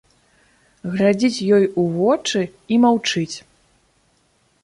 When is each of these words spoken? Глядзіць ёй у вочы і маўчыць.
Глядзіць 0.95 1.43
ёй 1.57 1.67
у 1.83 1.83
вочы 1.99 2.41
і 2.77 2.81
маўчыць. 2.85 3.37